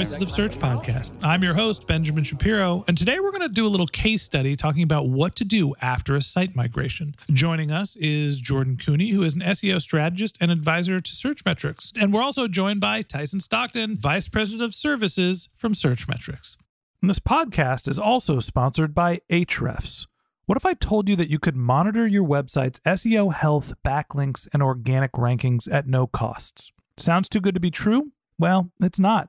[0.00, 1.12] Voices of Search podcast.
[1.22, 4.56] I'm your host, Benjamin Shapiro, and today we're going to do a little case study
[4.56, 7.14] talking about what to do after a site migration.
[7.30, 11.92] Joining us is Jordan Koene, who is an SEO strategist and advisor to Searchmetrics.
[12.00, 16.56] And we're also joined by Tyson Stockton, Vice President of Services from Searchmetrics.
[17.02, 20.06] And this podcast is also sponsored by Ahrefs.
[20.46, 24.62] What if I told you that you could monitor your website's SEO health, backlinks, and
[24.62, 26.72] organic rankings at no costs?
[26.96, 28.12] Sounds too good to be true?
[28.38, 29.28] Well, it's not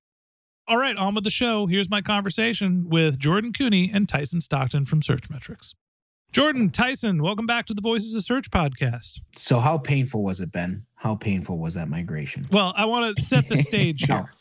[0.71, 1.67] All right, on with the show.
[1.67, 5.73] Here's my conversation with Jordan Koene and Tyson Stockton from Searchmetrics.
[6.31, 9.19] Jordan, Tyson, welcome back to the Voices of Search podcast.
[9.35, 10.85] So, how painful was it, Ben?
[10.95, 12.45] How painful was that migration?
[12.49, 14.31] Well, I want to set the stage here.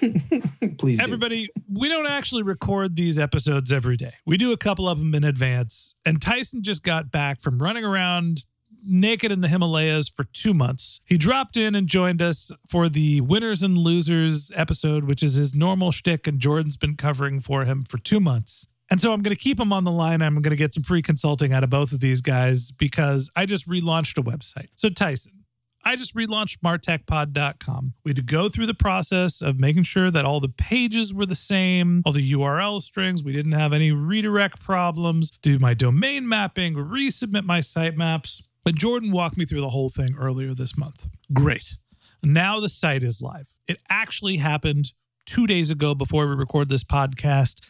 [0.76, 1.04] Please, do.
[1.04, 4.14] Everybody, we don't actually record these episodes every day.
[4.26, 5.94] We do a couple of them in advance.
[6.04, 8.44] And Tyson just got back from running around
[8.86, 11.00] naked in the Himalayas for two months.
[11.04, 15.54] He dropped in and joined us for the winners and losers episode, which is his
[15.54, 18.66] normal shtick, and Jordan's been covering for him for two months.
[18.88, 20.22] And so I'm going to keep him on the line.
[20.22, 23.46] I'm going to get some free consulting out of both of these guys because I
[23.46, 24.68] just relaunched a website.
[24.76, 25.44] So, Tyson,
[25.86, 27.94] I just relaunched martechpod.com.
[28.04, 31.26] We had to go through the process of making sure that all the pages were
[31.26, 36.28] the same, all the URL strings, we didn't have any redirect problems, do my domain
[36.28, 38.42] mapping, resubmit my sitemaps.
[38.66, 41.06] And Jordan walked me through the whole thing earlier this month.
[41.32, 41.76] Great.
[42.22, 43.54] Now the site is live.
[43.68, 44.92] It actually happened
[45.24, 47.60] two days ago before we record this podcast.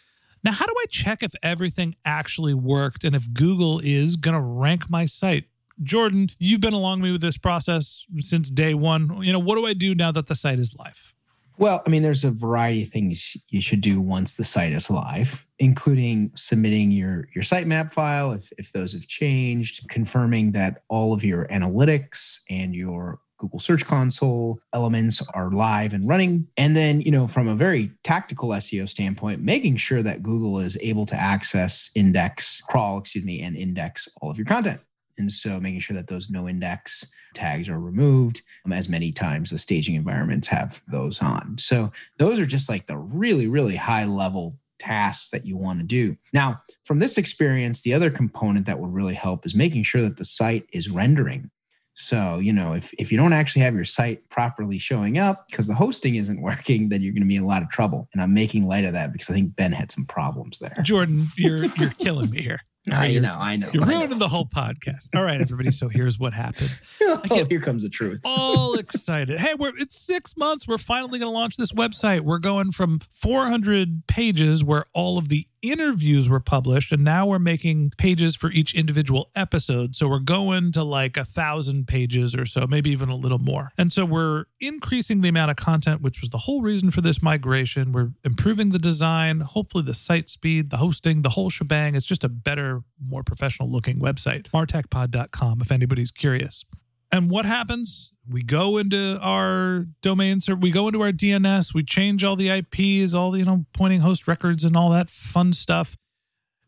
[0.43, 4.41] Now, how do I check if everything actually worked and if Google is going to
[4.41, 5.45] rank my site?
[5.83, 9.23] Jordan, you've been along me with this process since day one.
[9.23, 11.13] You know, what do I do now that the site is live?
[11.59, 14.91] Well, I mean, there's a variety of things you should do once the site is
[14.91, 21.15] live, including submitting your your sitemap file if, if those have changed, confirming that all
[21.15, 26.47] of your analytics and your Google Search Console elements are live and running.
[26.56, 30.77] And then, you know, from a very tactical SEO standpoint, making sure that Google is
[30.81, 34.81] able to access, index, crawl, excuse me, and index all of your content.
[35.19, 39.50] And so making sure that those no index tags are removed, um, as many times
[39.50, 41.56] the staging environments have those on.
[41.59, 45.87] So those are just like the really, really high level tasks that you want to
[45.87, 46.16] do.
[46.33, 50.16] Now, from this experience, the other component that would really help is making sure that
[50.16, 51.51] the site is rendering.
[51.98, 55.66] So, you know, if, if you don't actually have your site properly showing up because
[55.66, 58.09] the hosting isn't working, then you're going to be in a lot of trouble.
[58.12, 60.77] And I'm making light of that because I think Ben had some problems there.
[60.83, 62.60] Jordan, you're you're killing me here.
[62.91, 63.68] I know, I know.
[63.72, 63.98] You're I know.
[64.00, 65.09] ruining the whole podcast.
[65.15, 65.71] All right, everybody.
[65.71, 66.78] So here's what happened.
[67.03, 68.21] oh, here comes the truth.
[68.24, 69.41] all excited.
[69.41, 70.68] Hey, we're it's six months.
[70.68, 72.21] We're finally going to launch this website.
[72.21, 77.39] We're going from 400 pages where all of the interviews were published, and now we're
[77.39, 79.97] making pages for each individual episode.
[79.97, 83.71] So we're going to like a thousand pages or so, maybe even a little more.
[83.78, 87.22] And so we're increasing the amount of content, which was the whole reason for this
[87.22, 87.92] migration.
[87.92, 91.95] We're improving the design, hopefully the site speed, the hosting, the whole shebang.
[91.95, 94.48] It's just a better, more professional looking website.
[94.51, 96.65] martechpod.com if anybody's curious.
[97.13, 98.13] And what happens?
[98.29, 102.49] We go into our domain, server, we go into our DNS, we change all the
[102.51, 105.97] IPs, all the, you know, pointing host records and all that fun stuff.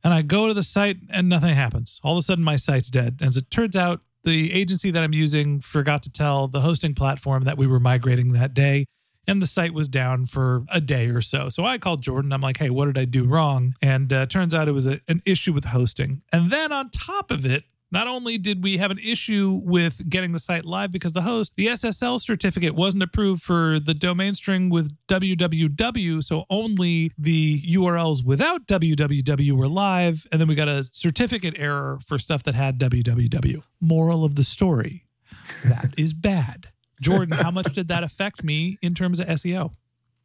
[0.04, 2.00] And I go to the site and nothing happens.
[2.04, 3.16] All of a sudden, my site's dead.
[3.20, 6.94] And as it turns out, the agency that I'm using forgot to tell the hosting
[6.94, 8.86] platform that we were migrating that day.
[9.26, 11.50] And the site was down for a day or so.
[11.50, 12.32] So I called Jordan.
[12.32, 13.74] I'm like, hey, what did I do wrong?
[13.82, 16.22] And uh, turns out it was a, an issue with hosting.
[16.32, 20.32] And then on top of it, not only did we have an issue with getting
[20.32, 24.68] the site live because the host, the SSL certificate wasn't approved for the domain string
[24.68, 30.84] with www, so only the URLs without www were live, and then we got a
[30.84, 33.62] certificate error for stuff that had www.
[33.80, 35.06] Moral of the story:
[35.64, 36.68] that is bad.
[37.00, 39.72] Jordan, how much did that affect me in terms of SEO?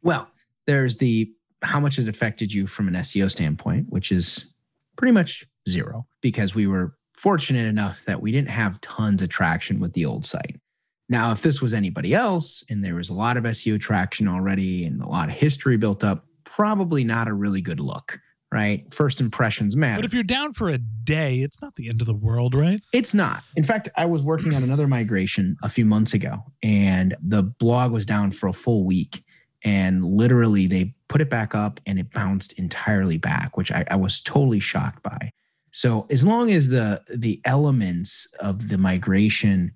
[0.02, 0.28] Well,
[0.66, 1.32] there's the
[1.62, 4.52] how much it affected you from an SEO standpoint, which is
[4.96, 9.80] pretty much zero because we were fortunate enough that we didn't have tons of traction
[9.80, 10.60] with the old site.
[11.08, 14.84] Now, if this was anybody else and there was a lot of SEO traction already
[14.84, 18.18] and a lot of history built up, probably not a really good look,
[18.52, 18.84] right?
[18.92, 20.02] First impressions matter.
[20.02, 22.78] But if you're down for a day, it's not the end of the world, right?
[22.92, 23.42] It's not.
[23.56, 27.90] In fact, I was working on another migration a few months ago and the blog
[27.90, 29.24] was down for a full week.
[29.64, 33.96] And literally, they put it back up and it bounced entirely back, which I, I
[33.96, 35.32] was totally shocked by.
[35.74, 39.72] So as long as the the elements of the migration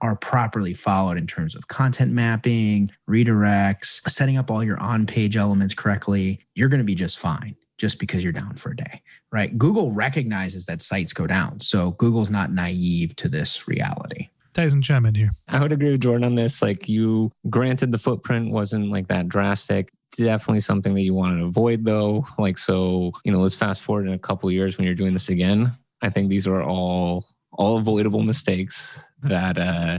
[0.00, 5.74] are properly followed in terms of content mapping, redirects, setting up all your on-page elements
[5.74, 9.00] correctly, you're going to be just fine just because you're down for a day,
[9.30, 9.56] right?
[9.56, 11.60] Google recognizes that sites go down.
[11.60, 14.28] So Google's not naive to this reality.
[14.54, 15.30] Tyson, chime in here.
[15.46, 16.60] I would agree with Jordan on this.
[16.60, 21.44] Like you granted the footprint wasn't like that drastic definitely something that you want to
[21.44, 22.26] avoid though.
[22.38, 25.28] Like so you know let's fast forward in a couple years when you're doing this
[25.28, 25.76] again.
[26.02, 29.98] I think these are all all avoidable mistakes that uh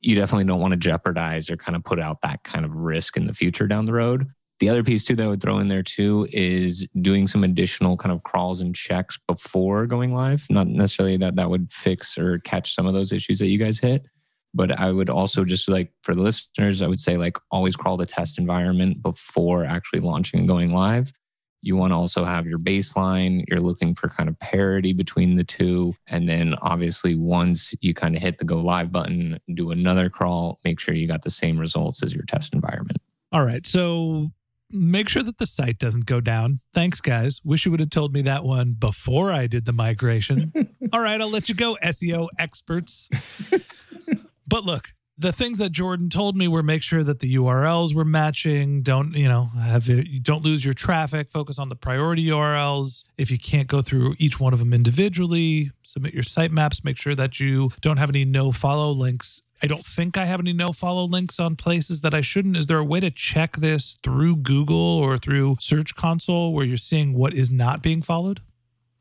[0.00, 3.16] you definitely don't want to jeopardize or kind of put out that kind of risk
[3.16, 4.26] in the future down the road.
[4.60, 7.96] The other piece too that i would throw in there too is doing some additional
[7.96, 10.46] kind of crawls and checks before going live.
[10.50, 13.78] Not necessarily that that would fix or catch some of those issues that you guys
[13.78, 14.06] hit
[14.54, 17.96] but I would also just like for the listeners, I would say like always crawl
[17.96, 21.12] the test environment before actually launching and going live.
[21.60, 23.44] You want to also have your baseline.
[23.48, 25.94] You're looking for kind of parity between the two.
[26.06, 30.60] And then obviously, once you kind of hit the go live button, do another crawl,
[30.64, 32.98] make sure you got the same results as your test environment.
[33.32, 33.66] All right.
[33.66, 34.28] So
[34.70, 36.60] make sure that the site doesn't go down.
[36.72, 37.40] Thanks, guys.
[37.44, 40.52] Wish you would have told me that one before I did the migration.
[40.92, 41.20] All right.
[41.20, 43.08] I'll let you go, SEO experts.
[44.48, 48.04] But look, the things that Jordan told me were make sure that the URLs were
[48.04, 48.82] matching.
[48.82, 51.28] Don't you know have you don't lose your traffic.
[51.28, 53.04] Focus on the priority URLs.
[53.18, 56.84] If you can't go through each one of them individually, submit your sitemaps.
[56.84, 59.42] Make sure that you don't have any no follow links.
[59.60, 62.56] I don't think I have any no follow links on places that I shouldn't.
[62.56, 66.76] Is there a way to check this through Google or through Search Console where you're
[66.76, 68.40] seeing what is not being followed?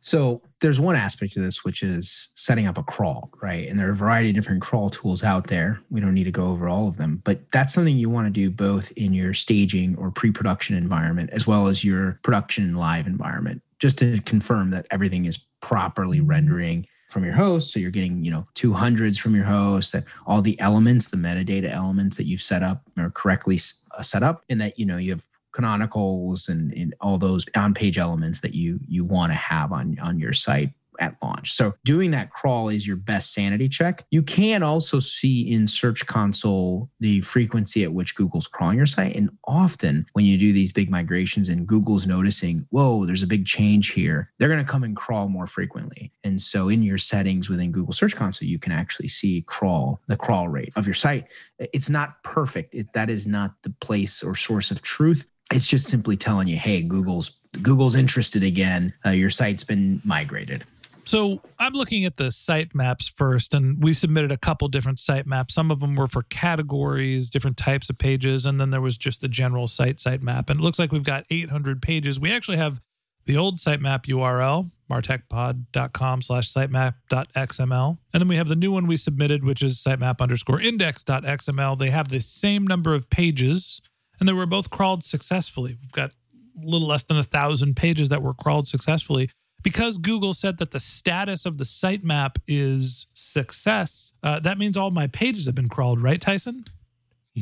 [0.07, 3.67] So there's one aspect to this, which is setting up a crawl, right?
[3.67, 5.81] And there are a variety of different crawl tools out there.
[5.89, 8.31] We don't need to go over all of them, but that's something you want to
[8.31, 13.05] do both in your staging or pre production environment as well as your production live
[13.05, 17.73] environment, just to confirm that everything is properly rendering from your host.
[17.73, 21.69] So you're getting, you know, 200s from your host, that all the elements, the metadata
[21.69, 23.59] elements that you've set up are correctly
[23.91, 25.25] uh, set up, and that, you know, you have
[25.57, 29.97] canonicals and, and all those on page elements that you you want to have on
[30.01, 31.53] on your site at launch.
[31.53, 34.05] So doing that crawl is your best sanity check.
[34.11, 39.15] You can also see in Search Console the frequency at which Google's crawling your site.
[39.15, 43.45] And often when you do these big migrations and Google's noticing, whoa, there's a big
[43.45, 46.11] change here, they're going to come and crawl more frequently.
[46.23, 50.17] And so in your settings within Google Search Console, you can actually see crawl, the
[50.17, 51.27] crawl rate of your site.
[51.59, 52.73] It's not perfect.
[52.73, 56.57] It, that is not the place or source of truth it's just simply telling you,
[56.57, 58.93] hey, Google's Google's interested again.
[59.05, 60.63] Uh, your site's been migrated.
[61.05, 65.51] So I'm looking at the sitemaps first, and we submitted a couple different sitemaps.
[65.51, 69.21] Some of them were for categories, different types of pages, and then there was just
[69.21, 70.49] the general site site map.
[70.49, 72.19] And it looks like we've got 800 pages.
[72.19, 72.81] We actually have
[73.25, 77.97] the old sitemap URL, martechpod.com slash sitemap.xml.
[78.13, 81.79] And then we have the new one we submitted, which is sitemap underscore index.xml.
[81.79, 83.81] They have the same number of pages
[84.19, 85.77] and they were both crawled successfully.
[85.81, 89.29] We've got a little less than a thousand pages that were crawled successfully.
[89.63, 94.91] Because Google said that the status of the sitemap is success, uh, that means all
[94.91, 96.65] my pages have been crawled, right, Tyson?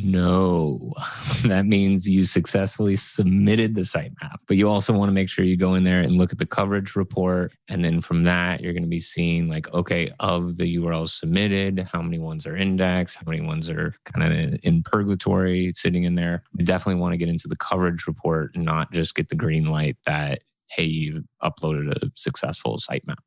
[0.03, 0.93] No,
[1.45, 5.55] that means you successfully submitted the sitemap, but you also want to make sure you
[5.55, 7.53] go in there and look at the coverage report.
[7.69, 11.87] And then from that, you're going to be seeing like, okay, of the URLs submitted,
[11.93, 16.15] how many ones are indexed, how many ones are kind of in purgatory sitting in
[16.15, 16.43] there.
[16.57, 19.67] You definitely want to get into the coverage report and not just get the green
[19.67, 23.19] light that, hey, you uploaded a successful sitemap.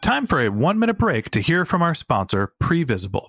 [0.00, 3.28] Time for a one minute break to hear from our sponsor, Previsible.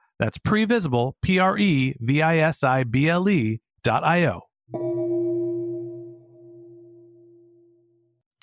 [0.21, 4.41] That's previsible, P R E V I S I B L E dot I O.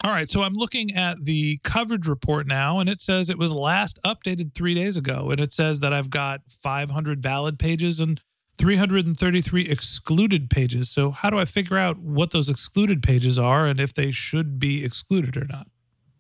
[0.03, 3.53] All right, so I'm looking at the coverage report now, and it says it was
[3.53, 5.31] last updated three days ago.
[5.31, 8.21] And it says that I've got 500 valid pages and
[8.59, 10.91] 333 excluded pages.
[10.91, 14.59] So, how do I figure out what those excluded pages are and if they should
[14.59, 15.69] be excluded or not?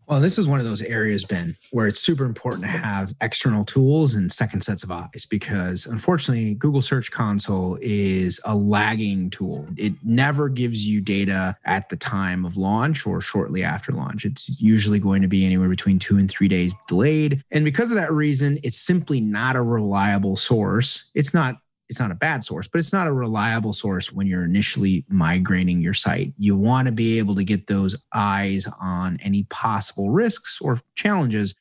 [0.09, 3.63] Well, this is one of those areas, Ben, where it's super important to have external
[3.63, 9.69] tools and second sets of eyes because unfortunately, Google Search Console is a lagging tool.
[9.77, 14.25] It never gives you data at the time of launch or shortly after launch.
[14.25, 17.43] It's usually going to be anywhere between two and three days delayed.
[17.51, 21.11] And because of that reason, it's simply not a reliable source.
[21.15, 24.45] It's not it's not a bad source, but it's not a reliable source when you're
[24.45, 26.33] initially migrating your site.
[26.37, 31.55] You want to be able to get those eyes on any possible risks or challenges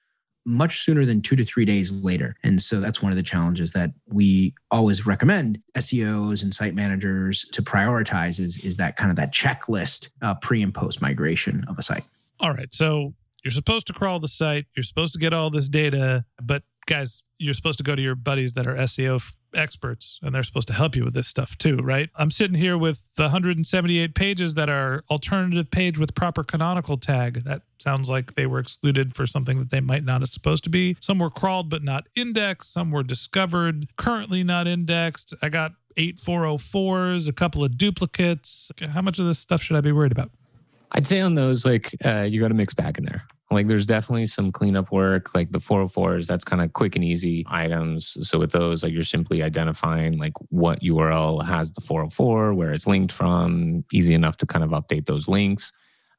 [0.48, 2.36] much sooner than two to three days later.
[2.41, 7.43] And so that's one of the challenges that we always recommend SEOs and site managers
[7.51, 11.77] to prioritize is, is that kind of that checklist uh, pre and post migration of
[11.77, 12.03] a site.
[12.39, 12.74] All right.
[12.74, 16.63] So you're supposed to crawl the site, you're supposed to get all this data, but
[16.86, 19.22] guys, you're supposed to go to your buddies that are SEO
[19.54, 22.10] experts and they're supposed to help you with this stuff too, right?
[22.16, 27.44] I'm sitting here with the 178 pages that are alternative page with proper canonical tag.
[27.44, 30.70] That sounds like they were excluded for something that they might not have supposed to
[30.70, 30.98] be.
[31.00, 35.34] Some were crawled but not indexed, some were discovered, currently not indexed.
[35.42, 38.72] I got eight 404s, a couple of duplicates.
[38.94, 40.32] How much of this stuff should I be worried about?
[40.92, 43.24] I'd say on those, like uh, you got to mix back in there.
[43.50, 47.46] Like there's definitely some cleanup work, like the 404s, that's kind of quick and easy
[47.48, 48.18] items.
[48.27, 52.88] So with those, like you're simply identifying like what URL has the 404, where it's
[52.88, 55.72] linked from, easy enough to kind of update those links.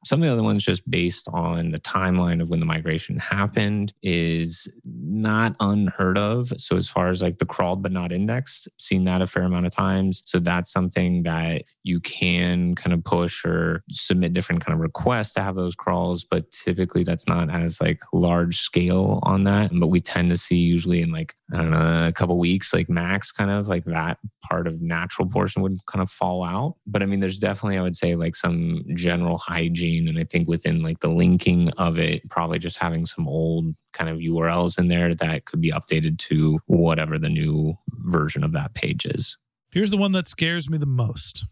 [0.05, 3.93] Some of the other ones, just based on the timeline of when the migration happened,
[4.01, 6.53] is not unheard of.
[6.57, 9.65] So, as far as like the crawled but not indexed, seen that a fair amount
[9.65, 10.21] of times.
[10.25, 15.33] So, that's something that you can kind of push or submit different kind of requests
[15.33, 16.23] to have those crawls.
[16.23, 19.71] But typically, that's not as like large scale on that.
[19.73, 22.89] But we tend to see usually in like, I don't know, a couple weeks, like
[22.89, 26.75] max, kind of like that part of natural portion would kind of fall out.
[26.85, 30.47] But I mean, there's definitely, I would say, like some general hygiene and I think
[30.47, 34.89] within like the linking of it, probably just having some old kind of URLs in
[34.89, 39.37] there that could be updated to whatever the new version of that page is.
[39.73, 41.45] Here's the one that scares me the most.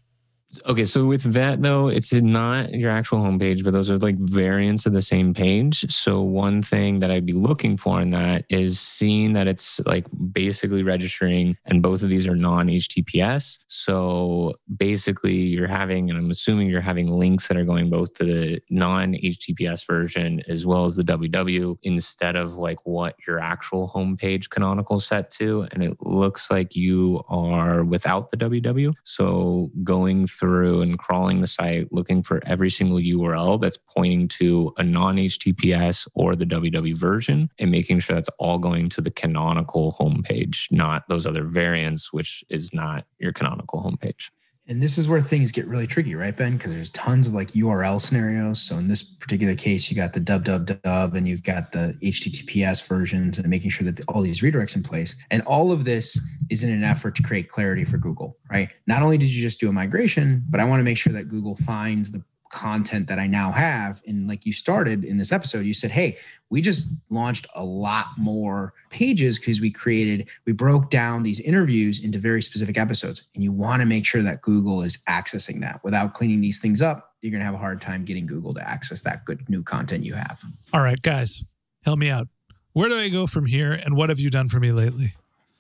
[0.66, 4.86] Okay, so with that though, it's not your actual homepage, but those are like variants
[4.86, 5.92] of the same page.
[5.92, 10.06] So one thing that I'd be looking for in that is seeing that it's like
[10.32, 13.60] basically registering, and both of these are non HTTPS.
[13.68, 18.26] So basically, you're having, and I'm assuming you're having links that are going both to
[18.26, 23.92] the non HTTPS version as well as the WW instead of like what your actual
[23.94, 25.68] homepage canonical set to.
[25.72, 28.94] And it looks like you are without the WW.
[29.04, 34.74] So going through and crawling the site, looking for every single URL that's pointing to
[34.78, 39.12] a non HTTPS or the WW version and making sure that's all going to the
[39.12, 39.92] canonical
[40.24, 44.30] homepage, not those other variants, which is not your canonical homepage.
[44.70, 46.58] And this is where things get really tricky, right, Ben?
[46.58, 48.62] Because there's tons of like URL scenarios.
[48.62, 53.38] So in this particular case, you got the www and you've got the HTTPS versions
[53.38, 55.16] and making sure that all these redirects in place.
[55.32, 56.20] And all of this
[56.50, 58.70] is in an effort to create clarity for Google, right?
[58.88, 61.30] Not only did you just do a migration, but I want to make sure that
[61.30, 64.02] Google finds the content that I now have.
[64.08, 66.18] And like you started in this episode, you said, Hey,
[66.50, 72.04] we just launched a lot more pages because we created, we broke down these interviews
[72.04, 73.28] into very specific episodes.
[73.36, 76.82] And you want to make sure that Google is accessing that without cleaning these things
[76.82, 77.16] up.
[77.22, 80.06] You're going to have a hard time getting Google to access that good new content
[80.06, 80.42] you have.
[80.72, 81.44] All right, guys,
[81.84, 82.28] help me out.
[82.74, 83.74] Where do I go from here?
[83.74, 85.16] And what have you done for me lately?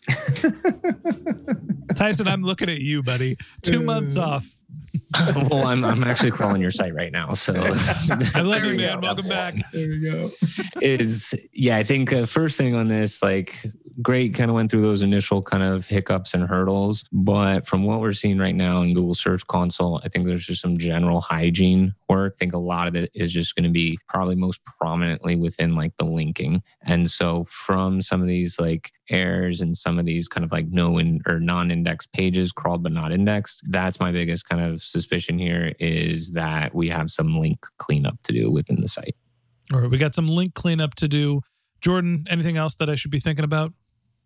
[1.96, 3.38] Tyson, I'm looking at you, buddy.
[3.62, 4.56] Two months uh, off.
[5.49, 7.33] well, I'm I'm actually crawling your site right now.
[7.33, 9.01] So I love you, man.
[9.01, 9.55] Welcome back.
[9.71, 10.29] There we go.
[10.81, 13.65] Is yeah, I think uh, first thing on this, like
[14.01, 18.00] great, kind of went through those initial kind of hiccups and hurdles, but from what
[18.00, 21.96] we're seeing right now in Google Search Console, I think there's just some general hygiene
[22.08, 22.34] work.
[22.36, 25.75] I think a lot of it is just going to be probably most prominently within
[25.75, 30.27] like the linking, and so from some of these like errors and some of these
[30.27, 34.48] kind of like no in or non-indexed pages crawled but not indexed, that's my biggest
[34.48, 38.88] kind of suspicion here is that we have some link cleanup to do within the
[38.88, 39.16] site.
[39.74, 41.42] All right, we got some link cleanup to do.
[41.82, 43.74] Jordan, anything else that I should be thinking about?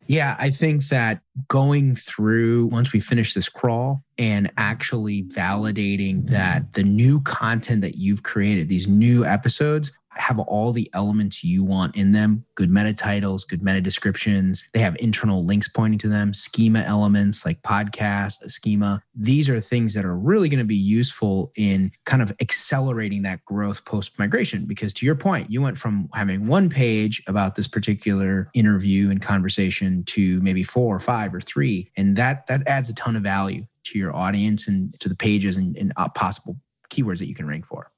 [0.08, 6.74] Yeah, I think that going through once we finish this crawl and actually validating that
[6.74, 11.96] the new content that you've created, these new episodes, have all the elements you want
[11.96, 14.68] in them good meta titles, good meta descriptions.
[14.74, 19.02] They have internal links pointing to them, schema elements like podcast, schema.
[19.16, 23.44] These are things that are really going to be useful in kind of accelerating that
[23.46, 24.66] growth post migration.
[24.66, 29.22] Because to your point, you went from having one page about this particular interview and
[29.22, 31.90] conversation to maybe four or five or three.
[31.98, 35.58] And that that adds a ton of value to your audience and to the pages
[35.58, 36.58] and, and uh, possible
[36.92, 37.92] keywords that you can rank for.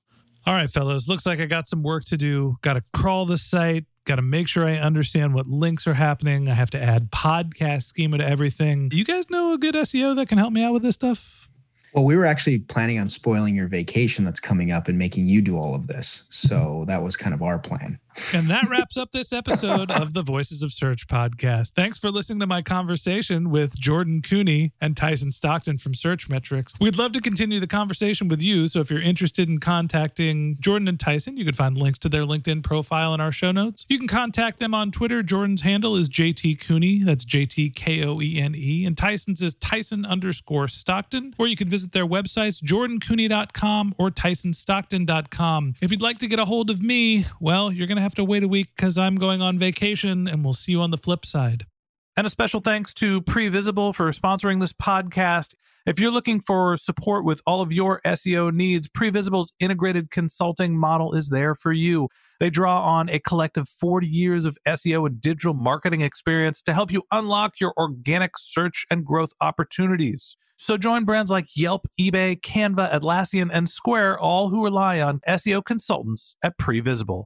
[0.46, 2.58] All right, fellas, looks like I got some work to do.
[2.62, 6.50] Got to crawl the site, got to make sure I understand what links are happening.
[6.50, 8.90] I have to add podcast schema to everything.
[8.90, 11.50] Do You guys know a good SEO that can help me out with this stuff?
[11.94, 15.42] Well, we were actually planning on spoiling your vacation that's coming up and making you
[15.42, 16.26] do all of this.
[16.30, 18.00] So that was kind of our plan.
[18.34, 21.73] And that wraps up this episode of the Voices of Search podcast.
[21.73, 26.73] Thanks for listening to my conversation with Jordan Koene and Tyson Stockton from Searchmetrics.
[26.80, 28.67] We'd love to continue the conversation with you.
[28.67, 32.23] So if you're interested in contacting Jordan and Tyson, you can find links to their
[32.23, 33.86] LinkedIn profile in our show notes.
[33.89, 35.23] You can contact them on Twitter.
[35.23, 37.06] Jordan's handle is JT Koene.
[37.06, 38.86] That's J T K O E N E.
[38.86, 41.34] And Tyson's is Tyson underscore Stockton.
[41.38, 45.76] Or you can visit their websites, jordankoene.com or tysonstockton.com.
[45.82, 48.24] If you'd like to get a hold of me, well, you're going to have to
[48.24, 51.26] wait a week because I'm going on vacation, and we'll see you on the flip
[51.26, 51.66] side.
[52.16, 55.56] And a special thanks to Previsible for sponsoring this podcast.
[55.86, 61.13] If you're looking for support with all of your SEO needs, Previsible's integrated consulting model
[61.13, 62.10] is there for you.
[62.39, 66.92] They draw on a collective 40 years of SEO and digital marketing experience to help
[66.92, 70.38] you unlock your organic search and growth opportunities.
[70.56, 75.66] So join brands like Yelp, eBay, Canva, Atlassian, and Square, all who rely on SEO
[75.66, 77.26] consultants at Previsible.